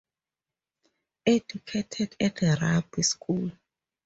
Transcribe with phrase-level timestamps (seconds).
[1.27, 3.51] Educated at Rugby School.